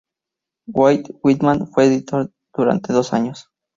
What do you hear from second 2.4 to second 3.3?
durante dos